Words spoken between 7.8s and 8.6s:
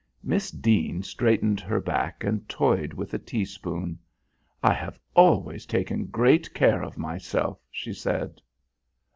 said.